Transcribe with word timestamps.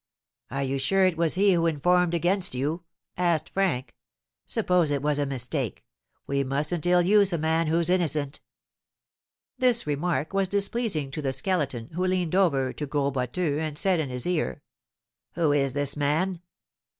"Are 0.49 0.63
you 0.63 0.79
sure 0.79 1.05
it 1.05 1.15
was 1.15 1.35
he 1.35 1.53
who 1.53 1.67
informed 1.67 2.15
against 2.15 2.55
you?" 2.55 2.81
asked 3.17 3.51
Frank; 3.51 3.93
"suppose 4.47 4.89
it 4.89 5.03
was 5.03 5.19
a 5.19 5.27
mistake, 5.27 5.85
we 6.25 6.43
mustn't 6.43 6.87
ill 6.87 7.03
use 7.03 7.31
a 7.31 7.37
man 7.37 7.67
who's 7.67 7.87
innocent." 7.87 8.41
This 9.59 9.85
remark 9.85 10.33
was 10.33 10.47
displeasing 10.47 11.11
to 11.11 11.21
the 11.21 11.33
Skeleton, 11.33 11.89
who 11.93 12.03
leaned 12.03 12.33
over 12.33 12.73
to 12.73 12.85
the 12.85 12.89
Gros 12.89 13.13
Boiteux, 13.13 13.59
and 13.59 13.77
said 13.77 13.99
in 13.99 14.09
his 14.09 14.25
ear: 14.25 14.63
"Who 15.33 15.51
is 15.51 15.73
this 15.73 15.95
man?" 15.95 16.41